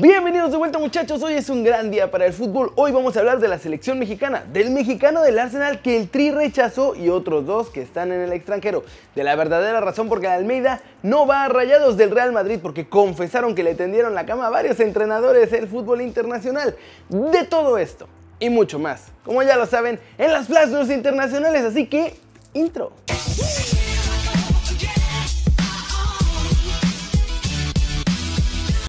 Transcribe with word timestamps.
Bienvenidos 0.00 0.52
de 0.52 0.56
vuelta 0.56 0.78
muchachos, 0.78 1.20
hoy 1.24 1.32
es 1.32 1.50
un 1.50 1.64
gran 1.64 1.90
día 1.90 2.08
para 2.08 2.24
el 2.24 2.32
fútbol. 2.32 2.70
Hoy 2.76 2.92
vamos 2.92 3.16
a 3.16 3.18
hablar 3.18 3.40
de 3.40 3.48
la 3.48 3.58
selección 3.58 3.98
mexicana, 3.98 4.44
del 4.52 4.70
mexicano 4.70 5.22
del 5.22 5.36
Arsenal 5.40 5.82
que 5.82 5.96
el 5.96 6.08
Tri 6.08 6.30
rechazó 6.30 6.94
y 6.94 7.08
otros 7.08 7.44
dos 7.46 7.70
que 7.70 7.82
están 7.82 8.12
en 8.12 8.20
el 8.20 8.32
extranjero. 8.32 8.84
De 9.16 9.24
la 9.24 9.34
verdadera 9.34 9.80
razón 9.80 10.08
porque 10.08 10.28
Almeida 10.28 10.80
no 11.02 11.26
va 11.26 11.42
a 11.42 11.48
rayados 11.48 11.96
del 11.96 12.12
Real 12.12 12.30
Madrid 12.30 12.60
porque 12.62 12.88
confesaron 12.88 13.56
que 13.56 13.64
le 13.64 13.74
tendieron 13.74 14.14
la 14.14 14.24
cama 14.24 14.46
a 14.46 14.50
varios 14.50 14.78
entrenadores 14.78 15.50
del 15.50 15.66
fútbol 15.66 16.00
internacional. 16.00 16.76
De 17.08 17.42
todo 17.42 17.76
esto 17.76 18.06
y 18.38 18.50
mucho 18.50 18.78
más, 18.78 19.06
como 19.24 19.42
ya 19.42 19.56
lo 19.56 19.66
saben, 19.66 19.98
en 20.16 20.32
las 20.32 20.46
plazas 20.46 20.90
internacionales, 20.90 21.64
así 21.64 21.86
que 21.88 22.14
intro. 22.54 22.92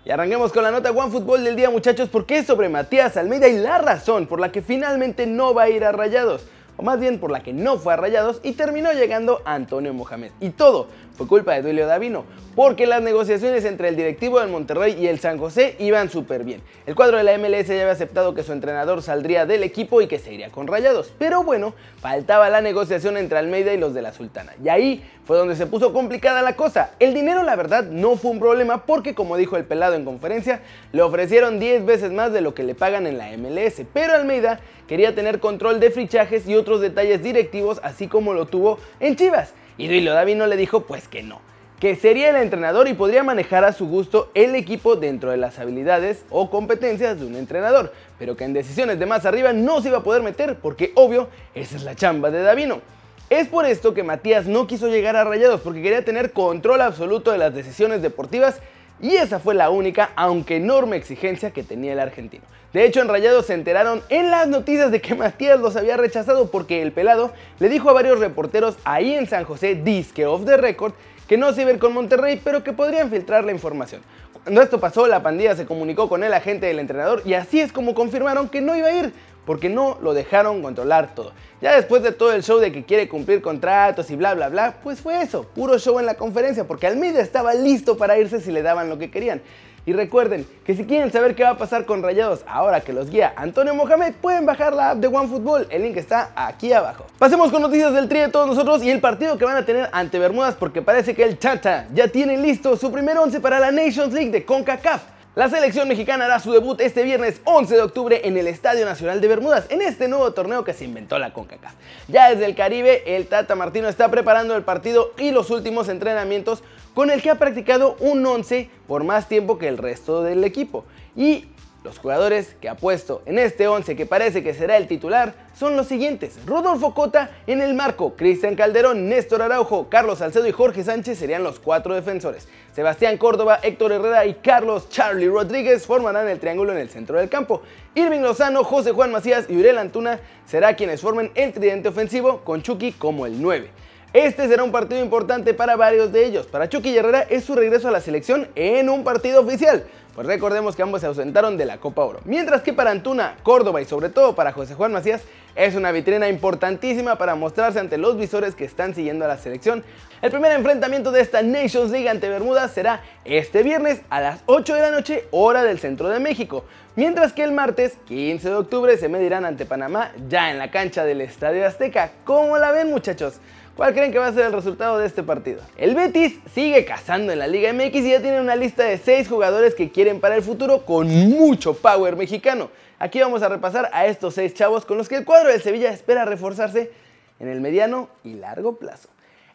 Y 0.09 0.11
arranquemos 0.11 0.51
con 0.51 0.63
la 0.63 0.71
nota 0.71 0.89
One 0.89 1.11
Fútbol 1.11 1.43
del 1.43 1.55
día 1.55 1.69
muchachos 1.69 2.09
porque 2.09 2.39
es 2.39 2.47
sobre 2.47 2.67
Matías 2.67 3.15
Almeida 3.15 3.47
y 3.47 3.59
la 3.59 3.77
razón 3.77 4.25
por 4.25 4.39
la 4.39 4.51
que 4.51 4.63
finalmente 4.63 5.27
no 5.27 5.53
va 5.53 5.61
a 5.61 5.69
ir 5.69 5.85
a 5.85 5.91
Rayados 5.91 6.47
o 6.77 6.81
más 6.81 6.99
bien 6.99 7.19
por 7.19 7.29
la 7.29 7.43
que 7.43 7.53
no 7.53 7.77
fue 7.77 7.93
a 7.93 7.95
Rayados 7.95 8.39
y 8.41 8.53
terminó 8.53 8.91
llegando 8.91 9.43
a 9.45 9.53
Antonio 9.53 9.93
Mohamed. 9.93 10.31
Y 10.39 10.49
todo 10.49 10.87
fue 11.19 11.27
culpa 11.27 11.53
de 11.53 11.61
Duilio 11.61 11.85
Davino, 11.85 12.23
porque 12.55 12.87
las 12.87 13.01
negociaciones 13.01 13.65
entre 13.65 13.89
el 13.89 13.97
directivo 13.97 14.39
del 14.39 14.47
Monterrey 14.47 14.95
y 14.97 15.07
el 15.07 15.19
San 15.19 15.37
José 15.37 15.75
iban 15.77 16.09
súper 16.09 16.45
bien. 16.45 16.61
El 16.85 16.95
cuadro 16.95 17.17
de 17.17 17.25
la 17.25 17.37
MLS 17.37 17.67
ya 17.67 17.73
había 17.73 17.91
aceptado 17.91 18.33
que 18.33 18.41
su 18.41 18.53
entrenador 18.53 19.01
saldría 19.01 19.45
del 19.45 19.63
equipo 19.63 19.99
y 19.99 20.07
que 20.07 20.17
se 20.17 20.33
iría 20.33 20.49
con 20.49 20.67
Rayados, 20.67 21.11
pero 21.19 21.43
bueno, 21.43 21.73
faltaba 21.99 22.49
la 22.49 22.61
negociación 22.61 23.17
entre 23.17 23.37
Almeida 23.37 23.73
y 23.73 23.77
los 23.77 23.93
de 23.93 24.01
la 24.01 24.13
Sultana. 24.13 24.53
Y 24.63 24.69
ahí 24.69 25.03
fue 25.25 25.35
donde 25.35 25.57
se 25.57 25.67
puso 25.67 25.91
complicada 25.91 26.41
la 26.41 26.55
cosa. 26.55 26.91
El 26.99 27.13
dinero 27.13 27.43
la 27.43 27.57
verdad 27.57 27.83
no 27.83 28.15
fue 28.15 28.31
un 28.31 28.39
problema 28.39 28.85
porque 28.85 29.13
como 29.13 29.35
dijo 29.35 29.57
el 29.57 29.65
pelado 29.65 29.95
en 29.95 30.05
conferencia, 30.05 30.61
le 30.93 31.01
ofrecieron 31.01 31.59
10 31.59 31.85
veces 31.85 32.13
más 32.13 32.31
de 32.31 32.39
lo 32.39 32.53
que 32.53 32.63
le 32.63 32.75
pagan 32.75 33.07
en 33.07 33.17
la 33.17 33.27
MLS, 33.35 33.81
pero 33.91 34.13
Almeida 34.13 34.61
quería 34.87 35.13
tener 35.13 35.41
control 35.41 35.81
de 35.81 35.91
fichajes 35.91 36.47
y 36.47 36.55
otros 36.55 36.79
detalles 36.79 37.21
directivos 37.21 37.81
así 37.83 38.07
como 38.07 38.33
lo 38.33 38.45
tuvo 38.45 38.79
en 39.01 39.17
Chivas. 39.17 39.53
Y 39.79 39.87
Duilo 39.87 40.13
Davino 40.13 40.45
le 40.45 40.57
dijo 40.57 40.81
pues 40.81 41.07
que 41.07 41.23
no, 41.23 41.39
que 41.79 41.95
sería 41.95 42.31
el 42.31 42.35
entrenador 42.35 42.89
y 42.89 42.93
podría 42.93 43.23
manejar 43.23 43.63
a 43.63 43.71
su 43.71 43.87
gusto 43.87 44.29
el 44.33 44.53
equipo 44.55 44.97
dentro 44.97 45.31
de 45.31 45.37
las 45.37 45.57
habilidades 45.57 46.25
o 46.29 46.49
competencias 46.49 47.17
de 47.17 47.25
un 47.25 47.37
entrenador, 47.37 47.93
pero 48.19 48.35
que 48.35 48.43
en 48.43 48.51
decisiones 48.51 48.99
de 48.99 49.05
más 49.05 49.25
arriba 49.25 49.53
no 49.53 49.81
se 49.81 49.87
iba 49.87 49.99
a 49.99 50.03
poder 50.03 50.21
meter 50.21 50.57
porque 50.57 50.91
obvio 50.95 51.29
esa 51.55 51.77
es 51.77 51.83
la 51.83 51.95
chamba 51.95 52.29
de 52.29 52.41
Davino. 52.41 52.81
Es 53.29 53.47
por 53.47 53.65
esto 53.65 53.93
que 53.93 54.03
Matías 54.03 54.47
no 54.47 54.67
quiso 54.67 54.89
llegar 54.89 55.15
a 55.15 55.23
Rayados 55.23 55.61
porque 55.61 55.81
quería 55.81 56.03
tener 56.03 56.33
control 56.33 56.81
absoluto 56.81 57.31
de 57.31 57.37
las 57.37 57.55
decisiones 57.55 58.01
deportivas 58.01 58.59
y 59.01 59.15
esa 59.15 59.39
fue 59.39 59.55
la 59.55 59.69
única, 59.69 60.11
aunque 60.15 60.57
enorme 60.57 60.97
exigencia 60.97 61.51
que 61.51 61.63
tenía 61.63 61.93
el 61.93 61.99
argentino. 61.99 62.43
De 62.73 62.85
hecho, 62.85 63.01
en 63.01 63.07
Rayados 63.07 63.47
se 63.47 63.55
enteraron 63.55 64.03
en 64.09 64.29
las 64.29 64.47
noticias 64.47 64.91
de 64.91 65.01
que 65.01 65.15
Matías 65.15 65.59
los 65.59 65.75
había 65.75 65.97
rechazado 65.97 66.51
porque 66.51 66.81
el 66.81 66.91
pelado 66.91 67.31
le 67.57 67.67
dijo 67.67 67.89
a 67.89 67.93
varios 67.93 68.19
reporteros 68.19 68.77
ahí 68.83 69.15
en 69.15 69.27
San 69.27 69.43
José, 69.43 69.75
disque 69.75 70.27
off 70.27 70.45
the 70.45 70.55
record, 70.55 70.93
que 71.27 71.37
no 71.37 71.51
se 71.53 71.61
iba 71.61 71.71
a 71.71 71.73
ir 71.73 71.79
con 71.79 71.93
Monterrey, 71.93 72.39
pero 72.43 72.63
que 72.63 72.73
podrían 72.73 73.09
filtrar 73.09 73.43
la 73.43 73.51
información. 73.51 74.01
Cuando 74.43 74.61
esto 74.61 74.79
pasó, 74.79 75.07
la 75.07 75.21
pandilla 75.21 75.55
se 75.55 75.65
comunicó 75.65 76.07
con 76.07 76.23
el 76.23 76.33
agente 76.33 76.67
del 76.67 76.79
entrenador 76.79 77.21
y 77.25 77.33
así 77.33 77.59
es 77.59 77.71
como 77.71 77.93
confirmaron 77.93 78.49
que 78.49 78.61
no 78.61 78.75
iba 78.75 78.87
a 78.87 78.91
ir, 78.91 79.13
porque 79.49 79.67
no 79.67 79.97
lo 80.03 80.13
dejaron 80.13 80.61
controlar 80.61 81.15
todo. 81.15 81.31
Ya 81.59 81.75
después 81.75 82.03
de 82.03 82.11
todo 82.11 82.33
el 82.33 82.43
show 82.43 82.59
de 82.59 82.71
que 82.71 82.83
quiere 82.83 83.09
cumplir 83.09 83.41
contratos 83.41 84.11
y 84.11 84.15
bla 84.15 84.35
bla 84.35 84.47
bla, 84.47 84.75
pues 84.83 85.01
fue 85.01 85.23
eso, 85.23 85.41
puro 85.41 85.79
show 85.79 85.97
en 85.97 86.05
la 86.05 86.13
conferencia, 86.13 86.67
porque 86.67 86.85
Almeida 86.85 87.19
estaba 87.19 87.55
listo 87.55 87.97
para 87.97 88.19
irse 88.19 88.41
si 88.41 88.51
le 88.51 88.61
daban 88.61 88.89
lo 88.89 88.99
que 88.99 89.09
querían. 89.09 89.41
Y 89.87 89.93
recuerden 89.93 90.45
que 90.63 90.75
si 90.75 90.85
quieren 90.85 91.11
saber 91.11 91.33
qué 91.33 91.41
va 91.41 91.49
a 91.49 91.57
pasar 91.57 91.85
con 91.85 92.03
Rayados 92.03 92.41
ahora 92.45 92.81
que 92.81 92.93
los 92.93 93.09
guía 93.09 93.33
Antonio 93.35 93.73
Mohamed, 93.73 94.13
pueden 94.21 94.45
bajar 94.45 94.75
la 94.75 94.91
app 94.91 94.99
de 94.99 95.07
OneFootball, 95.07 95.65
el 95.71 95.81
link 95.81 95.97
está 95.97 96.29
aquí 96.35 96.71
abajo. 96.71 97.05
Pasemos 97.17 97.51
con 97.51 97.63
noticias 97.63 97.91
del 97.91 98.07
tri 98.07 98.19
de 98.19 98.27
todos 98.27 98.45
nosotros 98.45 98.83
y 98.83 98.91
el 98.91 98.99
partido 99.01 99.35
que 99.39 99.45
van 99.45 99.57
a 99.57 99.65
tener 99.65 99.89
ante 99.91 100.19
Bermudas 100.19 100.53
porque 100.59 100.83
parece 100.83 101.15
que 101.15 101.23
el 101.23 101.39
Chata 101.39 101.87
ya 101.91 102.07
tiene 102.07 102.37
listo 102.37 102.77
su 102.77 102.91
primer 102.91 103.17
11 103.17 103.39
para 103.39 103.59
la 103.59 103.71
Nations 103.71 104.13
League 104.13 104.29
de 104.29 104.45
CONCACAF. 104.45 105.01
La 105.35 105.47
selección 105.47 105.87
mexicana 105.87 106.25
hará 106.25 106.39
su 106.39 106.51
debut 106.51 106.81
este 106.81 107.03
viernes 107.03 107.39
11 107.43 107.75
de 107.75 107.81
octubre 107.83 108.21
en 108.23 108.35
el 108.35 108.47
Estadio 108.47 108.83
Nacional 108.83 109.21
de 109.21 109.27
Bermudas, 109.27 109.67
en 109.69 109.83
este 109.83 110.07
nuevo 110.07 110.31
torneo 110.33 110.63
que 110.63 110.73
se 110.73 110.85
inventó 110.85 111.19
la 111.19 111.33
CONCACAF. 111.33 111.73
Ya 112.07 112.31
desde 112.31 112.45
el 112.45 112.55
Caribe, 112.55 113.15
el 113.15 113.27
Tata 113.27 113.53
Martino 113.53 113.87
está 113.89 114.09
preparando 114.09 114.55
el 114.55 114.63
partido 114.63 115.13
y 115.19 115.29
los 115.29 115.51
últimos 115.51 115.87
entrenamientos 115.87 116.63
con 116.95 117.11
el 117.11 117.21
que 117.21 117.29
ha 117.29 117.35
practicado 117.35 117.95
un 117.99 118.25
11 118.25 118.71
por 118.87 119.03
más 119.03 119.29
tiempo 119.29 119.59
que 119.59 119.67
el 119.67 119.77
resto 119.77 120.23
del 120.23 120.43
equipo. 120.43 120.83
Y 121.15 121.45
los 121.83 121.97
jugadores 121.97 122.55
que 122.59 122.67
ha 122.67 122.75
puesto 122.75 123.21
en 123.25 123.39
este 123.39 123.67
11 123.67 123.95
que 123.95 124.05
parece 124.05 124.43
que 124.43 124.53
será 124.53 124.75
el 124.75 124.87
titular 124.87 125.33
son 125.57 125.77
los 125.77 125.87
siguientes. 125.87 126.37
Rodolfo 126.45 126.93
Cota 126.93 127.31
en 127.47 127.61
el 127.61 127.73
marco, 127.73 128.15
Cristian 128.15 128.55
Calderón, 128.55 129.07
Néstor 129.07 129.41
Araujo, 129.41 129.87
Carlos 129.89 130.19
Salcedo 130.19 130.47
y 130.47 130.51
Jorge 130.51 130.83
Sánchez 130.83 131.17
serían 131.17 131.43
los 131.43 131.59
cuatro 131.59 131.95
defensores. 131.95 132.47
Sebastián 132.73 133.17
Córdoba, 133.17 133.59
Héctor 133.63 133.93
Herrera 133.93 134.25
y 134.25 134.35
Carlos 134.35 134.89
Charlie 134.89 135.29
Rodríguez 135.29 135.85
formarán 135.85 136.27
el 136.27 136.39
triángulo 136.39 136.73
en 136.73 136.79
el 136.79 136.89
centro 136.89 137.17
del 137.17 137.29
campo. 137.29 137.61
Irving 137.95 138.21
Lozano, 138.21 138.63
José 138.63 138.91
Juan 138.91 139.11
Macías 139.11 139.45
y 139.49 139.57
Uriel 139.57 139.77
Antuna 139.77 140.19
será 140.45 140.75
quienes 140.75 141.01
formen 141.01 141.31
el 141.35 141.53
tridente 141.53 141.89
ofensivo 141.89 142.41
con 142.41 142.61
Chucky 142.61 142.91
como 142.91 143.25
el 143.25 143.41
9. 143.41 143.69
Este 144.11 144.47
será 144.47 144.63
un 144.63 144.71
partido 144.71 145.03
importante 145.03 145.53
para 145.53 145.75
varios 145.75 146.11
de 146.11 146.25
ellos. 146.25 146.47
Para 146.47 146.67
Chucky 146.67 146.97
Herrera 146.97 147.27
es 147.29 147.43
su 147.43 147.53
regreso 147.53 147.89
a 147.89 147.91
la 147.91 148.01
selección 148.01 148.47
en 148.55 148.89
un 148.89 149.03
partido 149.03 149.41
oficial. 149.41 149.83
Pues 150.15 150.27
recordemos 150.27 150.75
que 150.75 150.81
ambos 150.81 151.01
se 151.01 151.07
ausentaron 151.07 151.57
de 151.57 151.65
la 151.65 151.77
Copa 151.77 152.03
Oro. 152.03 152.19
Mientras 152.25 152.61
que 152.61 152.73
para 152.73 152.91
Antuna, 152.91 153.35
Córdoba 153.43 153.81
y 153.81 153.85
sobre 153.85 154.09
todo 154.09 154.35
para 154.35 154.51
José 154.51 154.73
Juan 154.73 154.91
Macías 154.91 155.21
es 155.55 155.75
una 155.75 155.91
vitrina 155.91 156.27
importantísima 156.27 157.17
para 157.17 157.35
mostrarse 157.35 157.79
ante 157.79 157.97
los 157.97 158.17
visores 158.17 158.55
que 158.55 158.65
están 158.65 158.95
siguiendo 158.95 159.25
a 159.25 159.27
la 159.27 159.37
selección. 159.37 159.83
El 160.21 160.31
primer 160.31 160.51
enfrentamiento 160.51 161.11
de 161.11 161.21
esta 161.21 161.41
Nations 161.41 161.91
League 161.91 162.09
ante 162.09 162.27
Bermudas 162.27 162.71
será 162.71 163.01
este 163.23 163.63
viernes 163.63 164.01
a 164.09 164.19
las 164.19 164.41
8 164.47 164.75
de 164.75 164.81
la 164.81 164.91
noche, 164.91 165.25
hora 165.31 165.63
del 165.63 165.79
centro 165.79 166.09
de 166.09 166.19
México. 166.19 166.65
Mientras 166.95 167.31
que 167.31 167.43
el 167.43 167.51
martes 167.51 167.97
15 168.07 168.49
de 168.49 168.55
octubre 168.55 168.97
se 168.97 169.09
medirán 169.09 169.45
ante 169.45 169.65
Panamá 169.65 170.11
ya 170.27 170.51
en 170.51 170.57
la 170.57 170.71
cancha 170.71 171.05
del 171.05 171.21
Estadio 171.21 171.65
Azteca. 171.65 172.11
¿Cómo 172.25 172.57
la 172.57 172.71
ven 172.71 172.89
muchachos? 172.89 173.35
¿Cuál 173.79 173.93
creen 173.93 174.11
que 174.11 174.19
va 174.19 174.27
a 174.27 174.33
ser 174.33 174.47
el 174.47 174.51
resultado 174.51 174.97
de 174.97 175.07
este 175.07 175.23
partido? 175.23 175.61
El 175.77 175.95
Betis 175.95 176.37
sigue 176.53 176.83
cazando 176.83 177.31
en 177.31 177.39
la 177.39 177.47
Liga 177.47 177.71
MX 177.71 177.95
y 177.95 178.11
ya 178.11 178.21
tiene 178.21 178.41
una 178.41 178.57
lista 178.57 178.83
de 178.83 178.97
6 178.97 179.29
jugadores 179.29 179.73
que 179.73 179.89
quieren 179.89 180.19
para 180.19 180.35
el 180.35 180.41
futuro 180.41 180.85
con 180.85 181.07
mucho 181.07 181.73
power 181.73 182.17
mexicano. 182.17 182.71
Aquí 182.99 183.21
vamos 183.21 183.41
a 183.41 183.47
repasar 183.47 183.89
a 183.93 184.05
estos 184.05 184.33
6 184.33 184.53
chavos 184.53 184.83
con 184.83 184.97
los 184.97 185.07
que 185.07 185.15
el 185.15 185.23
cuadro 185.23 185.47
del 185.47 185.61
Sevilla 185.61 185.91
espera 185.91 186.25
reforzarse 186.25 186.91
en 187.39 187.47
el 187.47 187.61
mediano 187.61 188.09
y 188.25 188.33
largo 188.33 188.75
plazo. 188.75 189.07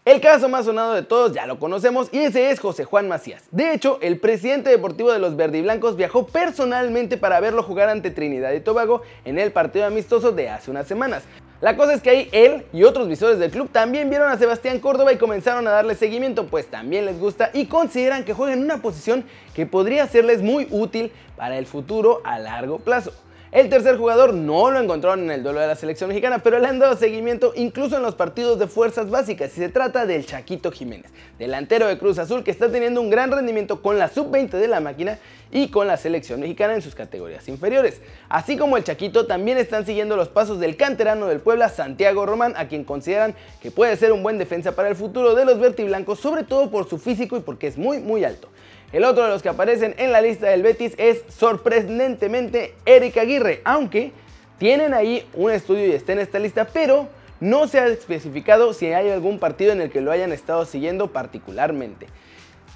El 0.07 0.23
caso 0.23 0.49
más 0.49 0.65
sonado 0.65 0.95
de 0.95 1.03
todos 1.03 1.35
ya 1.35 1.45
lo 1.45 1.59
conocemos 1.59 2.09
y 2.11 2.21
ese 2.21 2.51
es 2.51 2.61
José 2.61 2.87
Juan 2.87 3.07
Macías. 3.09 3.43
De 3.51 3.75
hecho, 3.75 3.99
el 4.01 4.19
presidente 4.21 4.71
deportivo 4.71 5.13
de 5.13 5.19
los 5.19 5.37
verdiblancos 5.37 5.97
viajó 5.97 6.27
personalmente 6.27 7.19
para 7.19 7.41
verlo 7.41 7.63
jugar 7.63 7.91
ante 7.91 8.11
Trinidad 8.11 8.55
y 8.55 8.61
Tobago 8.61 9.03
en 9.27 9.39
el 9.39 9.53
partido 9.53 9.85
amistoso 9.85 10.33
de 10.33 10.49
hace 10.49 10.71
unas 10.71 10.87
semanas. 10.87 11.25
La 11.61 11.77
cosa 11.77 11.95
es 11.95 12.03
que 12.03 12.11
ahí 12.11 12.29
él 12.33 12.65
y 12.73 12.83
otros 12.83 13.09
visores 13.09 13.39
del 13.39 13.51
club 13.51 13.71
también 13.71 14.11
vieron 14.11 14.31
a 14.31 14.37
Sebastián 14.37 14.81
Córdoba 14.81 15.13
y 15.13 15.19
comenzaron 15.19 15.67
a 15.67 15.71
darle 15.71 15.95
seguimiento, 15.95 16.47
pues 16.47 16.67
también 16.67 17.07
les 17.07 17.19
gusta 17.19 17.51
y 17.55 17.67
consideran 17.67 18.25
que 18.25 18.35
juega 18.35 18.53
en 18.53 18.63
una 18.63 18.83
posición 18.83 19.25
que 19.55 19.65
podría 19.65 20.07
serles 20.09 20.43
muy 20.43 20.67
útil 20.71 21.13
para 21.37 21.57
el 21.57 21.67
futuro 21.67 22.21
a 22.25 22.39
largo 22.39 22.79
plazo. 22.79 23.13
El 23.55 23.69
tercer 23.69 23.97
jugador 23.97 24.35
no 24.35 24.73
lo 24.73 24.81
encontraron 24.81 25.21
en 25.21 25.31
el 25.31 25.45
duelo 25.45 25.61
de 25.61 25.69
la 25.69 25.77
selección 25.77 26.09
mexicana, 26.09 26.41
pero 26.41 26.59
le 26.59 26.67
han 26.67 26.81
dado 26.81 26.97
seguimiento 26.97 27.53
incluso 27.55 27.97
en 27.97 28.03
los 28.03 28.17
partidos 28.17 28.59
de 28.59 28.67
fuerzas 28.67 29.11
básicas 29.11 29.53
y 29.53 29.61
se 29.61 29.69
trata 29.69 30.07
del 30.07 30.27
Chaquito 30.27 30.73
Jiménez, 30.73 31.13
delantero 31.39 31.87
de 31.87 31.97
Cruz 31.97 32.19
Azul 32.19 32.43
que 32.43 32.51
está 32.51 32.69
teniendo 32.69 33.01
un 33.01 33.11
gran 33.11 33.31
rendimiento 33.31 33.81
con 33.81 33.97
la 33.97 34.09
sub-20 34.09 34.51
de 34.51 34.67
la 34.67 34.81
máquina 34.81 35.21
y 35.53 35.69
con 35.69 35.87
la 35.87 35.97
selección 35.97 36.41
mexicana 36.41 36.75
en 36.75 36.83
sus 36.83 36.97
categorías 36.97 37.47
inferiores. 37.49 38.01
Así 38.29 38.57
como 38.57 38.77
el 38.77 38.83
Chaquito 38.83 39.29
también 39.29 39.57
están 39.57 39.87
siguiendo 39.87 40.17
los 40.17 40.29
pasos 40.29 40.59
del 40.59 40.77
canterano 40.77 41.29
del 41.29 41.39
Puebla, 41.39 41.69
Santiago 41.69 42.27
Román, 42.27 42.55
a 42.57 42.67
quien 42.67 42.83
consideran 42.83 43.37
que 43.63 43.71
puede 43.71 43.97
ser 43.97 44.11
un 44.11 44.25
buen 44.25 44.37
defensa 44.37 44.73
para 44.73 44.89
el 44.89 44.97
futuro 44.97 45.37
de 45.37 45.45
los 45.45 45.61
vertiblancos, 45.61 46.19
sobre 46.19 46.43
todo 46.43 46.73
por 46.73 46.89
su 46.89 46.99
físico 46.99 47.37
y 47.37 47.41
porque 47.41 47.69
es 47.69 47.79
muy 47.79 48.01
muy 48.01 48.25
alto. 48.25 48.49
El 48.95 49.03
otro 49.03 49.25
de 49.25 49.31
los 49.31 49.43
que 49.43 49.49
aparecen 49.49 49.97
en 49.99 50.13
la 50.13 50.21
lista 50.21 50.47
del 50.47 50.63
Betis 50.63 50.95
es 50.99 51.25
sorprendentemente 51.29 52.77
Eric 52.87 53.17
Aguirre, 53.17 53.61
aunque 53.65 54.13
tienen 54.57 54.95
ahí 54.95 55.27
un 55.35 55.51
estudio 55.51 55.85
y 55.85 55.91
está 55.91 56.13
en 56.13 56.21
esta 56.21 56.39
lista, 56.39 56.69
pero 56.73 57.09
no 57.41 57.67
se 57.67 57.81
ha 57.81 57.89
especificado 57.89 58.73
si 58.73 58.87
hay 58.87 59.11
algún 59.11 59.41
partido 59.41 59.73
en 59.73 59.81
el 59.81 59.91
que 59.91 60.01
lo 60.01 60.13
hayan 60.13 60.31
estado 60.31 60.65
siguiendo 60.65 61.09
particularmente. 61.09 62.07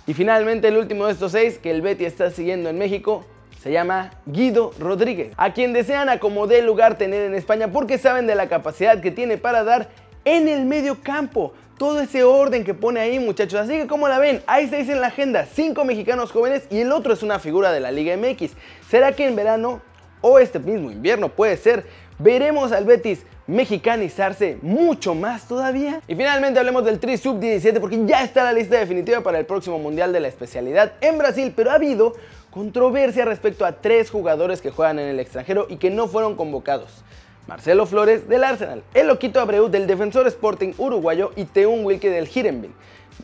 Y 0.08 0.14
finalmente 0.14 0.66
el 0.66 0.78
último 0.78 1.06
de 1.06 1.12
estos 1.12 1.30
seis 1.30 1.56
que 1.56 1.70
el 1.70 1.82
Betis 1.82 2.08
está 2.08 2.32
siguiendo 2.32 2.68
en 2.68 2.78
México 2.78 3.24
se 3.62 3.70
llama 3.70 4.10
Guido 4.26 4.72
Rodríguez, 4.80 5.32
a 5.36 5.52
quien 5.52 5.72
desean 5.72 6.08
a 6.08 6.18
como 6.18 6.48
dé 6.48 6.62
lugar 6.62 6.98
tener 6.98 7.22
en 7.26 7.34
España 7.36 7.70
porque 7.70 7.96
saben 7.96 8.26
de 8.26 8.34
la 8.34 8.48
capacidad 8.48 9.00
que 9.00 9.12
tiene 9.12 9.38
para 9.38 9.62
dar 9.62 9.88
en 10.24 10.48
el 10.48 10.64
medio 10.64 11.00
campo 11.00 11.52
todo 11.78 12.00
ese 12.00 12.24
orden 12.24 12.64
que 12.64 12.74
pone 12.74 13.00
ahí, 13.00 13.18
muchachos. 13.18 13.60
Así 13.60 13.72
que, 13.72 13.86
como 13.86 14.08
la 14.08 14.18
ven? 14.18 14.42
Ahí 14.46 14.68
se 14.68 14.76
dice 14.76 14.92
en 14.92 15.00
la 15.00 15.06
agenda: 15.06 15.46
5 15.46 15.84
mexicanos 15.84 16.32
jóvenes 16.32 16.64
y 16.70 16.80
el 16.80 16.92
otro 16.92 17.12
es 17.12 17.22
una 17.22 17.38
figura 17.38 17.72
de 17.72 17.80
la 17.80 17.90
Liga 17.90 18.16
MX. 18.16 18.52
¿Será 18.90 19.12
que 19.12 19.26
en 19.26 19.36
verano 19.36 19.80
o 20.20 20.38
este 20.38 20.58
mismo 20.58 20.90
invierno 20.90 21.28
puede 21.30 21.56
ser? 21.56 21.86
Veremos 22.18 22.72
al 22.72 22.84
Betis 22.84 23.24
mexicanizarse 23.46 24.58
mucho 24.60 25.14
más 25.14 25.48
todavía. 25.48 26.02
Y 26.06 26.14
finalmente 26.14 26.58
hablemos 26.58 26.84
del 26.84 26.98
Tri 26.98 27.16
Sub 27.16 27.40
17 27.40 27.80
porque 27.80 28.04
ya 28.04 28.22
está 28.22 28.44
la 28.44 28.52
lista 28.52 28.76
definitiva 28.76 29.22
para 29.22 29.38
el 29.38 29.46
próximo 29.46 29.78
Mundial 29.78 30.12
de 30.12 30.20
la 30.20 30.28
especialidad 30.28 30.92
en 31.00 31.16
Brasil, 31.16 31.52
pero 31.56 31.70
ha 31.70 31.74
habido 31.74 32.14
controversia 32.50 33.24
respecto 33.24 33.64
a 33.64 33.72
tres 33.72 34.10
jugadores 34.10 34.60
que 34.60 34.70
juegan 34.70 34.98
en 34.98 35.08
el 35.08 35.20
extranjero 35.20 35.66
y 35.68 35.76
que 35.76 35.90
no 35.90 36.08
fueron 36.08 36.36
convocados. 36.36 37.04
Marcelo 37.48 37.86
Flores 37.86 38.28
del 38.28 38.44
Arsenal, 38.44 38.82
el 38.92 39.06
Loquito 39.06 39.40
Abreu 39.40 39.70
del 39.70 39.86
Defensor 39.86 40.26
Sporting 40.26 40.74
uruguayo 40.76 41.32
y 41.34 41.44
Teun 41.44 41.82
Wilke 41.82 42.10
del 42.10 42.28
Hirenben. 42.28 42.74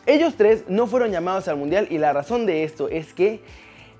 Ellos 0.06 0.32
tres 0.38 0.64
no 0.66 0.86
fueron 0.86 1.10
llamados 1.10 1.46
al 1.46 1.58
Mundial 1.58 1.88
y 1.90 1.98
la 1.98 2.14
razón 2.14 2.46
de 2.46 2.64
esto 2.64 2.88
es 2.88 3.12
que 3.12 3.42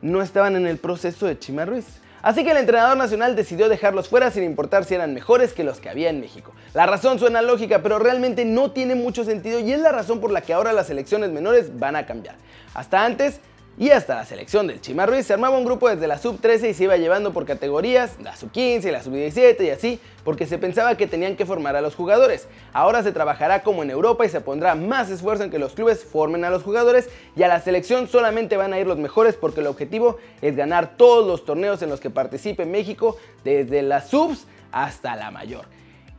no 0.01 0.23
estaban 0.23 0.57
en 0.57 0.67
el 0.67 0.79
proceso 0.79 1.27
de 1.27 1.39
Chima 1.39 1.67
Ruiz. 1.67 2.01
Así 2.23 2.43
que 2.43 2.53
el 2.53 2.57
entrenador 2.57 2.97
nacional 2.97 3.37
decidió 3.37 3.69
dejarlos 3.69 4.09
fuera 4.09 4.31
sin 4.31 4.45
importar 4.45 4.87
si 4.87 4.95
eran 4.95 5.13
mejores 5.13 5.53
que 5.53 5.63
los 5.63 5.79
que 5.79 5.91
había 5.91 6.09
en 6.09 6.23
México. 6.23 6.55
La 6.73 6.87
razón 6.87 7.19
suena 7.19 7.43
lógica, 7.43 7.83
pero 7.83 7.99
realmente 7.99 8.47
no 8.47 8.71
tiene 8.71 8.95
mucho 8.95 9.25
sentido 9.25 9.61
y 9.61 9.75
es 9.75 9.81
la 9.81 9.93
razón 9.93 10.23
por 10.23 10.31
la 10.31 10.41
que 10.41 10.55
ahora 10.55 10.73
las 10.73 10.87
selecciones 10.87 11.33
menores 11.33 11.79
van 11.79 11.97
a 11.97 12.07
cambiar. 12.07 12.37
Hasta 12.73 13.05
antes, 13.05 13.41
y 13.77 13.91
hasta 13.91 14.15
la 14.15 14.25
selección 14.25 14.69
del 14.69 14.81
Chima 14.81 15.05
Ruiz 15.05 15.27
se 15.27 15.33
armaba 15.33 15.59
un 15.59 15.65
grupo 15.65 15.89
desde 15.89 16.07
la 16.07 16.19
sub 16.19 16.41
13 16.41 16.71
y 16.71 16.75
se 16.75 16.85
iba 16.85 16.97
llevando 16.97 17.33
por 17.33 17.45
categorías, 17.45 18.17
la 18.23 18.37
sub 18.37 18.53
15, 18.53 18.93
la 18.93 19.03
sub 19.03 19.15
17 19.15 19.65
y 19.65 19.71
así, 19.71 20.01
porque 20.23 20.47
se 20.47 20.59
pensaba 20.59 20.97
que 20.97 21.09
tenían 21.09 21.35
que 21.35 21.45
formar 21.45 21.75
a 21.75 21.81
los 21.81 21.97
jugadores. 21.97 22.47
Ahora 22.73 23.03
se 23.03 23.11
trabajará 23.11 23.63
como 23.63 23.83
en 23.83 23.91
Europa 23.91 24.25
y 24.25 24.29
se 24.29 24.41
pondrá 24.41 24.77
más 24.77 25.11
esfuerzo 25.11 25.45
en 25.45 25.51
que 25.51 25.59
los 25.59 25.73
clubes 25.73 26.05
formen 26.05 26.45
a 26.45 26.51
los 26.51 26.63
jugadores 26.63 27.09
y 27.35 27.43
a 27.43 27.49
la 27.49 27.61
selección 27.61 28.07
solamente 28.07 28.57
van 28.57 28.73
a 28.73 28.79
ir 28.79 28.87
los 28.87 28.99
mejores 28.99 29.35
porque 29.35 29.61
el 29.61 29.67
objetivo 29.67 30.19
es 30.41 30.55
ganar 30.55 30.97
todos 30.97 31.27
los 31.27 31.45
torneos 31.45 31.83
en 31.83 31.91
los 31.91 32.01
que 32.01 32.11
participe 32.11 32.67
México, 32.67 33.17
desde 33.43 33.83
las 33.83 34.09
subs 34.09 34.47
hasta 34.71 35.17
la 35.17 35.31
mayor. 35.31 35.67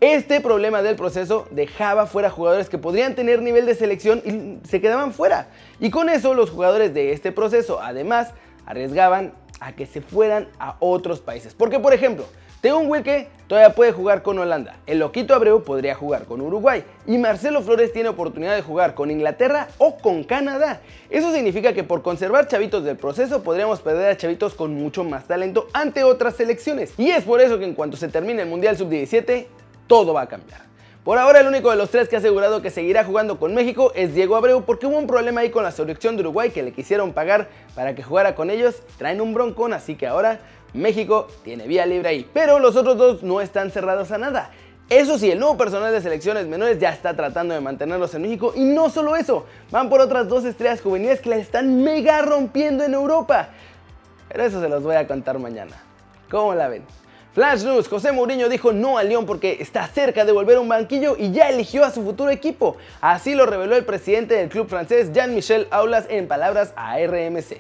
Este 0.02 0.42
problema 0.42 0.82
del 0.82 0.98
proceso 0.98 1.48
dejaba 1.52 2.06
fuera 2.06 2.30
jugadores 2.30 2.68
que 2.68 2.78
podrían 2.78 3.16
tener 3.16 3.42
nivel 3.42 3.66
de 3.66 3.76
selección 3.76 4.22
y 4.26 4.68
se 4.68 4.82
quedaban 4.82 5.14
fuera. 5.14 5.48
Y 5.80 5.90
con 5.90 6.10
eso 6.10 6.34
los 6.34 6.50
jugadores 6.50 6.94
de 6.94 7.14
este 7.14 7.32
proceso 7.32 7.80
además 7.82 8.34
arriesgaban 8.66 9.34
a 9.62 9.72
que 9.72 9.86
se 9.86 10.02
fueran 10.02 10.50
a 10.60 10.76
otros 10.80 11.22
países. 11.22 11.54
Porque 11.54 11.80
por 11.80 11.94
ejemplo, 11.94 12.26
Teun 12.60 12.90
Wilke 12.90 13.30
todavía 13.48 13.74
puede 13.74 13.94
jugar 13.94 14.22
con 14.22 14.38
Holanda, 14.38 14.76
el 14.86 15.00
Loquito 15.00 15.34
Abreu 15.34 15.64
podría 15.64 15.96
jugar 15.96 16.26
con 16.26 16.42
Uruguay 16.42 16.84
y 17.06 17.18
Marcelo 17.18 17.62
Flores 17.62 17.94
tiene 17.94 18.10
oportunidad 18.10 18.56
de 18.56 18.64
jugar 18.64 18.96
con 18.96 19.12
Inglaterra 19.12 19.70
o 19.78 19.98
con 19.98 20.24
Canadá. 20.24 20.82
Eso 21.10 21.32
significa 21.32 21.72
que 21.74 21.84
por 21.84 22.02
conservar 22.02 22.48
chavitos 22.48 22.84
del 22.84 22.98
proceso 22.98 23.44
podríamos 23.44 23.80
perder 23.80 24.10
a 24.10 24.18
chavitos 24.18 24.56
con 24.56 24.74
mucho 24.74 25.06
más 25.06 25.26
talento 25.26 25.68
ante 25.72 26.04
otras 26.04 26.36
selecciones. 26.36 26.94
Y 26.98 27.12
es 27.12 27.24
por 27.24 27.40
eso 27.40 27.60
que 27.60 27.66
en 27.66 27.76
cuanto 27.76 27.96
se 27.96 28.10
termine 28.10 28.42
el 28.42 28.50
Mundial 28.50 28.76
Sub-17, 28.76 29.46
todo 29.88 30.14
va 30.14 30.22
a 30.22 30.28
cambiar. 30.28 30.62
Por 31.04 31.20
ahora 31.20 31.42
el 31.42 31.48
único 31.48 31.70
de 31.70 31.76
los 31.76 31.92
tres 31.92 32.10
que 32.10 32.16
ha 32.16 32.20
asegurado 32.20 32.64
que 32.64 32.72
seguirá 32.72 33.04
jugando 33.04 33.38
con 33.38 33.54
México 33.54 33.92
es 33.94 34.16
Diego 34.16 34.36
Abreu 34.36 34.64
porque 34.64 34.88
hubo 34.88 34.98
un 34.98 35.06
problema 35.06 35.42
ahí 35.42 35.52
con 35.52 35.64
la 35.64 35.72
selección 35.72 36.16
de 36.16 36.22
Uruguay 36.22 36.50
que 36.50 36.64
le 36.64 36.74
quisieron 36.74 37.14
pagar 37.14 37.48
para 37.76 37.94
que 37.94 38.02
jugara 38.02 38.34
con 38.34 38.50
ellos, 38.50 38.82
traen 38.98 39.22
un 39.22 39.34
broncón, 39.36 39.74
así 39.74 39.96
que 39.96 40.08
ahora 40.08 40.40
México 40.74 41.28
tiene 41.44 41.68
vía 41.68 41.86
libre 41.86 42.10
ahí. 42.10 42.30
Pero 42.34 42.58
los 42.58 42.76
otros 42.76 42.98
dos 42.98 43.22
no 43.22 43.40
están 43.40 43.70
cerrados 43.70 44.12
a 44.12 44.18
nada. 44.18 44.50
Eso 44.90 45.20
sí, 45.20 45.30
el 45.30 45.40
nuevo 45.40 45.58
personal 45.58 45.92
de 45.92 46.02
selecciones 46.02 46.48
menores 46.48 46.80
ya 46.80 46.90
está 46.90 47.16
tratando 47.16 47.54
de 47.54 47.62
mantenerlos 47.62 48.14
en 48.16 48.24
México 48.24 48.54
y 48.56 48.66
no 48.66 48.90
solo 48.90 49.16
eso, 49.16 49.46
van 49.72 49.90
por 49.90 50.02
otras 50.02 50.28
dos 50.28 50.44
estrellas 50.46 50.82
juveniles 50.82 51.22
que 51.22 51.30
la 51.30 51.38
están 51.38 51.84
mega 51.84 52.22
rompiendo 52.24 52.84
en 52.84 52.96
Europa. 52.96 53.50
Pero 54.28 54.44
eso 54.44 54.60
se 54.60 54.70
los 54.70 54.84
voy 54.84 54.96
a 54.96 55.08
contar 55.08 55.38
mañana. 55.40 55.76
¿Cómo 56.30 56.56
la 56.56 56.68
ven? 56.68 56.84
Flash 57.36 57.64
News, 57.64 57.90
José 57.90 58.14
Mourinho 58.14 58.48
dijo 58.48 58.72
no 58.72 58.98
a 58.98 59.04
León 59.04 59.26
porque 59.26 59.58
está 59.60 59.86
cerca 59.88 60.24
de 60.24 60.32
volver 60.32 60.56
a 60.56 60.62
un 60.62 60.70
banquillo 60.70 61.18
y 61.20 61.34
ya 61.34 61.50
eligió 61.50 61.84
a 61.84 61.92
su 61.92 62.02
futuro 62.02 62.30
equipo. 62.30 62.78
Así 63.02 63.36
lo 63.36 63.46
reveló 63.46 63.76
el 63.76 63.84
presidente 63.84 64.36
del 64.36 64.48
club 64.48 64.70
francés 64.70 65.12
Jean-Michel 65.12 65.68
Aulas 65.70 66.06
en 66.08 66.30
palabras 66.30 66.72
a 66.78 66.98
RMC. 66.98 67.58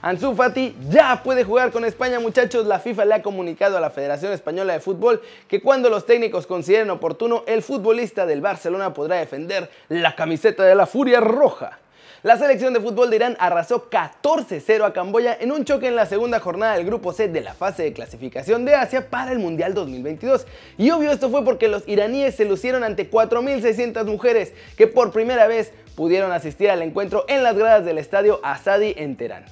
Ansu 0.00 0.34
Fati 0.34 0.74
ya 0.88 1.22
puede 1.22 1.44
jugar 1.44 1.72
con 1.72 1.84
España 1.84 2.18
muchachos, 2.20 2.66
la 2.66 2.78
FIFA 2.78 3.04
le 3.04 3.14
ha 3.16 3.22
comunicado 3.22 3.76
a 3.76 3.82
la 3.82 3.90
Federación 3.90 4.32
Española 4.32 4.72
de 4.72 4.80
Fútbol 4.80 5.20
que 5.46 5.60
cuando 5.60 5.90
los 5.90 6.06
técnicos 6.06 6.46
consideren 6.46 6.88
oportuno, 6.88 7.44
el 7.46 7.62
futbolista 7.62 8.24
del 8.24 8.40
Barcelona 8.40 8.94
podrá 8.94 9.16
defender 9.16 9.68
la 9.90 10.16
camiseta 10.16 10.62
de 10.62 10.74
la 10.74 10.86
Furia 10.86 11.20
Roja. 11.20 11.78
La 12.24 12.36
selección 12.36 12.74
de 12.74 12.80
fútbol 12.80 13.10
de 13.10 13.16
Irán 13.16 13.36
arrasó 13.38 13.88
14-0 13.88 14.84
a 14.84 14.92
Camboya 14.92 15.36
en 15.38 15.52
un 15.52 15.64
choque 15.64 15.86
en 15.86 15.94
la 15.94 16.04
segunda 16.04 16.40
jornada 16.40 16.74
del 16.74 16.84
grupo 16.84 17.12
C 17.12 17.28
de 17.28 17.40
la 17.40 17.54
fase 17.54 17.84
de 17.84 17.92
clasificación 17.92 18.64
de 18.64 18.74
Asia 18.74 19.08
para 19.08 19.30
el 19.30 19.38
Mundial 19.38 19.72
2022. 19.72 20.44
Y 20.78 20.90
obvio 20.90 21.12
esto 21.12 21.30
fue 21.30 21.44
porque 21.44 21.68
los 21.68 21.86
iraníes 21.86 22.34
se 22.34 22.44
lucieron 22.44 22.82
ante 22.82 23.08
4.600 23.08 24.04
mujeres 24.06 24.52
que 24.76 24.88
por 24.88 25.12
primera 25.12 25.46
vez 25.46 25.72
pudieron 25.94 26.32
asistir 26.32 26.70
al 26.70 26.82
encuentro 26.82 27.24
en 27.28 27.44
las 27.44 27.56
gradas 27.56 27.84
del 27.84 27.98
estadio 27.98 28.40
Asadi 28.42 28.94
en 28.96 29.16
Teherán. 29.16 29.44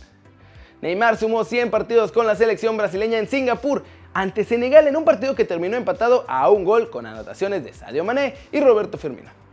Neymar 0.83 1.17
sumó 1.19 1.45
100 1.45 1.71
partidos 1.71 2.11
con 2.11 2.27
la 2.27 2.35
selección 2.35 2.77
brasileña 2.77 3.19
en 3.19 3.29
Singapur 3.29 3.85
ante 4.13 4.43
Senegal 4.43 4.89
en 4.89 4.97
un 4.97 5.05
partido 5.05 5.37
que 5.37 5.45
terminó 5.45 5.77
empatado 5.77 6.25
a 6.27 6.51
un 6.51 6.65
gol 6.65 6.91
con 6.91 7.07
anotaciones 7.07 7.63
de 7.63 7.73
Sadio 7.73 8.03
Mané 8.03 8.35
y 8.51 8.59
Roberto 8.59 8.99
Firmino. 8.99 9.46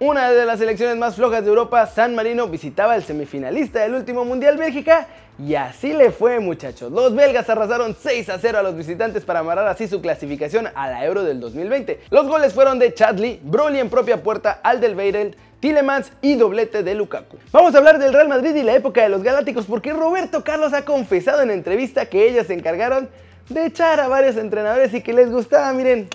Una 0.00 0.30
de 0.30 0.46
las 0.46 0.60
selecciones 0.60 0.96
más 0.96 1.16
flojas 1.16 1.42
de 1.42 1.48
Europa, 1.48 1.84
San 1.86 2.14
Marino, 2.14 2.46
visitaba 2.46 2.94
el 2.94 3.02
semifinalista 3.02 3.80
del 3.80 3.94
último 3.94 4.24
Mundial 4.24 4.56
Bélgica 4.56 5.08
y 5.44 5.56
así 5.56 5.92
le 5.92 6.12
fue 6.12 6.38
muchachos. 6.38 6.92
Los 6.92 7.16
belgas 7.16 7.50
arrasaron 7.50 7.96
6 8.00 8.28
a 8.28 8.38
0 8.38 8.58
a 8.58 8.62
los 8.62 8.76
visitantes 8.76 9.24
para 9.24 9.40
amarrar 9.40 9.66
así 9.66 9.88
su 9.88 10.00
clasificación 10.00 10.68
a 10.72 10.86
la 10.86 11.04
Euro 11.04 11.24
del 11.24 11.40
2020. 11.40 12.02
Los 12.10 12.28
goles 12.28 12.54
fueron 12.54 12.78
de 12.78 12.94
Chadley, 12.94 13.40
Broly 13.42 13.80
en 13.80 13.90
propia 13.90 14.22
puerta, 14.22 14.60
Alderweireld, 14.62 15.34
Tillemans 15.58 16.12
y 16.22 16.36
doblete 16.36 16.84
de 16.84 16.94
Lukaku. 16.94 17.36
Vamos 17.50 17.74
a 17.74 17.78
hablar 17.78 17.98
del 17.98 18.12
Real 18.12 18.28
Madrid 18.28 18.54
y 18.54 18.62
la 18.62 18.76
época 18.76 19.02
de 19.02 19.08
los 19.08 19.24
Galácticos 19.24 19.66
porque 19.66 19.92
Roberto 19.92 20.44
Carlos 20.44 20.74
ha 20.74 20.84
confesado 20.84 21.42
en 21.42 21.50
entrevista 21.50 22.06
que 22.06 22.28
ellos 22.28 22.46
se 22.46 22.54
encargaron 22.54 23.08
de 23.48 23.66
echar 23.66 23.98
a 23.98 24.06
varios 24.06 24.36
entrenadores 24.36 24.94
y 24.94 25.00
que 25.00 25.12
les 25.12 25.28
gustaba, 25.28 25.72
miren, 25.72 26.08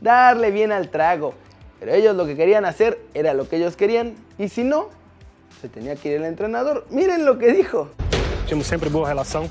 darle 0.00 0.50
bien 0.50 0.72
al 0.72 0.88
trago. 0.88 1.34
Pero 1.82 1.94
ellos 1.96 2.14
lo 2.14 2.26
que 2.26 2.36
querían 2.36 2.64
hacer 2.64 3.00
era 3.12 3.34
lo 3.34 3.48
que 3.48 3.56
ellos 3.56 3.74
querían 3.74 4.14
y 4.38 4.48
si 4.48 4.62
no, 4.62 4.90
se 5.60 5.68
tenía 5.68 5.96
que 5.96 6.10
ir 6.10 6.14
el 6.14 6.24
entrenador. 6.26 6.86
Miren 6.90 7.24
lo 7.24 7.38
que 7.38 7.52
dijo. 7.52 7.88
Tínhamos 8.46 8.68
sempre 8.68 8.88
boa 8.88 9.08
relação, 9.08 9.50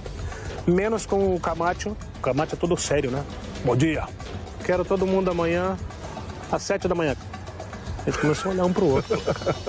menos 0.65 1.05
com 1.05 1.35
o 1.35 1.39
Camacho. 1.41 1.89
O 1.89 2.21
Camacho 2.21 2.55
é 2.55 2.57
todo 2.57 2.77
sério, 2.77 3.11
né? 3.11 3.21
Bom 3.65 3.75
dia. 3.75 4.07
Quero 4.63 4.85
todo 4.85 5.05
mundo 5.05 5.29
amanhã 5.29 5.75
às 6.49 6.63
sete 6.63 6.87
da 6.87 6.95
manhã. 6.95 7.17
A 7.99 8.09
gente 8.09 8.21
começou 8.21 8.51
a 8.51 8.53
olhar 8.53 8.63
um 8.63 8.71
pro 8.71 8.85
outro. 8.85 9.21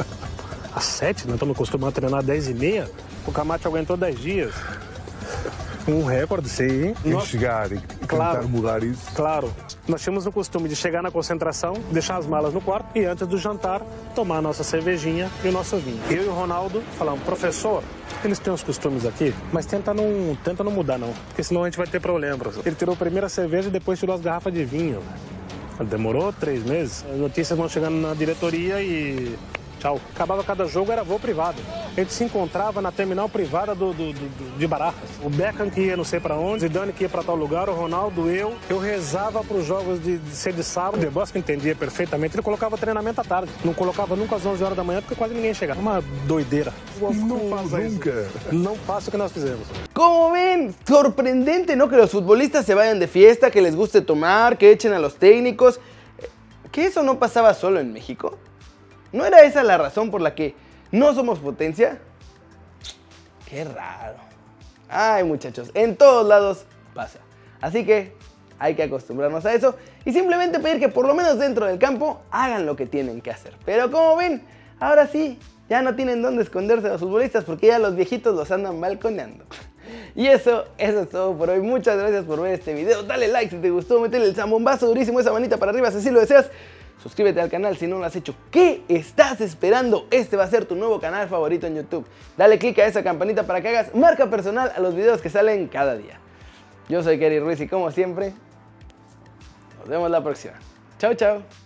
Às 0.73 0.85
sete? 0.85 1.26
Nós 1.26 1.35
estamos 1.35 1.57
acostumados 1.57 1.99
a 1.99 2.00
treinar 2.00 2.21
às 2.21 2.25
dez 2.25 2.49
e 2.49 2.54
meia. 2.54 2.88
O 3.26 3.33
Camacho 3.33 3.66
aguentou 3.66 3.97
dez 3.97 4.19
dias. 4.21 4.54
Um 5.87 6.05
recorde, 6.05 6.49
sim. 6.49 6.95
Tem 7.03 7.19
que 7.19 7.27
chegar 7.27 7.71
e 7.73 7.79
Claro. 8.07 8.39
tentar 8.41 8.49
mudar 8.49 8.83
isso. 8.85 9.11
Claro. 9.15 9.53
Nós 9.89 10.01
tínhamos 10.01 10.27
o 10.27 10.33
costume 10.33 10.69
de 10.69 10.77
chegar 10.77 11.03
na 11.03 11.11
concentração, 11.11 11.75
deixar 11.91 12.17
as 12.19 12.27
malas 12.27 12.55
no 12.55 12.61
quarto 12.61 12.97
e 12.97 13.05
antes 13.05 13.27
do 13.27 13.37
jantar 13.37 13.81
tomar 14.15 14.39
a 14.39 14.43
nossa 14.43 14.62
cervejinha 14.62 15.29
e 15.45 15.49
o 15.49 15.53
nosso 15.53 15.77
vinho. 15.79 16.01
Eu 16.09 16.25
e 16.25 16.29
o 16.29 16.33
Ronaldo 16.33 16.83
falamos, 16.97 17.23
professor, 17.25 17.83
eles 18.25 18.39
têm 18.39 18.53
os 18.53 18.62
costumes 18.62 19.05
aqui, 19.05 19.35
mas 19.53 19.67
tenta 19.67 19.93
não, 19.93 20.37
tenta 20.45 20.62
não 20.62 20.71
mudar 20.71 20.99
não, 20.99 21.12
porque 21.29 21.43
senão 21.43 21.62
a 21.62 21.67
gente 21.67 21.79
vai 21.79 21.87
ter 21.89 22.01
problema, 22.01 22.39
professor. 22.39 22.62
Ele 22.67 22.77
tirou 22.77 22.95
primeiro 22.97 23.27
a 23.27 23.29
cerveja 23.29 23.69
e 23.69 23.71
depois 23.73 23.99
tirou 23.99 24.15
as 24.15 24.21
garrafas 24.21 24.53
de 24.53 24.65
vinho. 24.65 25.03
Demorou 25.89 26.33
três 26.33 26.62
meses. 26.65 27.05
As 27.11 27.19
notícias 27.19 27.59
vão 27.59 27.69
chegando 27.69 27.97
na 27.97 28.15
diretoria 28.15 28.81
e 28.81 29.37
tchau. 29.83 30.01
Acabava 30.15 30.45
cada 30.45 30.65
jogo, 30.67 30.93
era 30.93 31.03
voo 31.03 31.19
privado. 31.19 31.57
A 31.97 32.01
gente 32.01 32.12
se 32.12 32.25
encontrava 32.25 32.81
na 32.81 32.91
terminal 32.93 33.29
privada 33.29 33.75
do, 33.75 33.93
do- 33.93 34.12
do- 34.12 34.29
do- 34.29 34.59
de 34.59 34.67
Barracas. 34.67 35.11
O 35.23 35.29
Beckham 35.29 35.69
que 35.69 35.81
ia 35.83 35.97
não 35.97 36.05
sei 36.05 36.21
pra 36.21 36.37
onde, 36.37 36.61
Zidane 36.61 36.93
que 36.93 37.03
ia 37.05 37.09
pra 37.09 37.23
tal 37.23 37.35
lugar, 37.37 37.69
o 37.69 37.75
Ronaldo, 37.75 38.31
eu. 38.31 38.55
Eu 38.71 38.79
rezava 38.79 39.43
pros 39.45 39.65
jogos 39.67 40.03
de, 40.03 40.19
de 40.19 40.31
ser 40.35 40.53
de 40.53 40.62
sábado. 40.62 40.97
O 40.97 41.01
De 41.01 41.11
Bosco 41.11 41.37
entendia 41.37 41.75
perfeitamente, 41.75 42.35
ele 42.37 42.43
colocava 42.43 42.79
treinamento 42.79 43.21
à 43.21 43.25
tarde. 43.25 43.51
Não 43.65 43.75
colocava 43.75 44.15
nunca 44.17 44.37
às 44.37 44.47
11 44.47 44.62
horas 44.62 44.77
da 44.77 44.85
manhã 44.85 45.01
porque 45.03 45.15
quase 45.17 45.35
ninguém 45.35 45.53
chegava. 45.53 45.81
Uma 45.81 46.03
doideira. 46.27 46.73
Não, 47.01 47.11
isso. 47.11 47.77
nunca. 47.77 48.27
Não 48.53 48.77
faça 48.77 49.09
o 49.09 49.11
que 49.11 49.17
nós 49.19 49.33
fizemos. 49.33 49.67
Como 49.93 50.31
ven, 50.33 50.75
sorprendente, 50.87 51.75
¿no? 51.77 51.89
Que 51.89 51.97
los 51.97 52.11
futbolistas 52.11 52.65
se 52.65 52.75
vayan 52.75 52.99
de 52.99 53.07
fiesta, 53.09 53.51
que 53.51 53.61
les 53.61 53.75
guste 53.75 54.01
tomar, 54.01 54.57
que 54.57 54.71
echen 54.71 54.93
a 54.93 54.99
los 54.99 55.17
técnicos. 55.17 55.81
¿Que 56.71 56.87
eso 56.87 57.03
no 57.03 57.19
pasaba 57.19 57.53
solo 57.55 57.81
en 57.81 57.93
México? 57.93 58.39
¿No 59.12 59.25
era 59.25 59.42
esa 59.42 59.62
la 59.62 59.78
razón 59.78 60.11
por 60.11 60.21
la 60.21 60.35
que 60.35 60.54
no 60.90 61.14
somos 61.14 61.38
potencia? 61.38 61.99
Qué 63.49 63.64
raro. 63.64 64.16
Ay, 64.88 65.25
muchachos, 65.25 65.71
en 65.75 65.97
todos 65.97 66.26
lados 66.26 66.64
pasa. 66.95 67.19
Así 67.61 67.85
que 67.85 68.14
hay 68.59 68.75
que 68.75 68.83
acostumbrarnos 68.83 69.45
a 69.45 69.54
eso 69.54 69.76
y 70.04 70.12
simplemente 70.12 70.61
pedir 70.61 70.78
que 70.78 70.88
por 70.88 71.07
lo 71.07 71.14
menos 71.14 71.38
dentro 71.38 71.66
del 71.66 71.78
campo 71.78 72.23
hagan 72.31 72.64
lo 72.64 72.76
que 72.76 72.87
tienen 72.87 73.21
que 73.21 73.31
hacer. 73.31 73.54
Pero 73.64 73.90
como 73.90 74.16
ven, 74.16 74.42
ahora 74.78 75.07
sí, 75.07 75.38
ya 75.69 75.83
no 75.83 75.95
tienen 75.95 76.23
dónde 76.23 76.42
esconderse 76.42 76.88
los 76.88 77.00
futbolistas 77.00 77.45
porque 77.45 77.69
ya 77.69 77.78
los 77.78 77.97
viejitos 77.97 78.35
los 78.35 78.50
andan 78.50 78.81
balconeando. 78.81 79.45
Y 80.14 80.26
eso, 80.26 80.66
eso 80.78 81.00
es 81.00 81.09
todo 81.09 81.37
por 81.37 81.50
hoy. 81.50 81.61
Muchas 81.61 81.99
gracias 81.99 82.25
por 82.25 82.40
ver 82.40 82.54
este 82.54 82.73
video. 82.73 83.02
Dale 83.02 83.28
like 83.28 83.50
si 83.50 83.61
te 83.61 83.71
gustó, 83.71 83.99
métele 83.99 84.26
el 84.26 84.35
zambombazo 84.35 84.87
durísimo, 84.87 85.21
esa 85.21 85.33
manita 85.33 85.57
para 85.57 85.73
arriba 85.73 85.90
si 85.90 85.99
así 85.99 86.11
lo 86.11 86.21
deseas. 86.21 86.50
Suscríbete 87.02 87.40
al 87.40 87.50
canal 87.50 87.76
si 87.76 87.88
no 87.88 87.99
lo 87.99 88.04
has 88.04 88.14
hecho. 88.14 88.35
¿Qué 88.50 88.85
estás 88.88 89.40
esperando? 89.40 90.06
Este 90.11 90.37
va 90.37 90.44
a 90.44 90.47
ser 90.47 90.66
tu 90.66 90.76
nuevo 90.76 91.00
canal 91.00 91.28
favorito 91.28 91.66
en 91.66 91.75
YouTube. 91.75 92.06
Dale 92.37 92.59
click 92.59 92.78
a 92.78 92.87
esa 92.87 93.02
campanita 93.02 93.44
para 93.44 93.61
que 93.61 93.68
hagas 93.68 93.94
marca 93.94 94.30
personal 94.30 94.73
a 94.75 94.80
los 94.80 94.94
videos 94.94 95.21
que 95.21 95.28
salen 95.28 95.66
cada 95.66 95.97
día. 95.97 96.21
Yo 96.88 97.02
soy 97.02 97.18
Kerry 97.18 97.40
Ruiz 97.40 97.61
y 97.61 97.66
como 97.66 97.90
siempre, 97.90 98.32
nos 99.80 99.88
vemos 99.88 100.11
la 100.11 100.23
próxima. 100.23 100.54
Chao, 100.99 101.14
chao. 101.14 101.62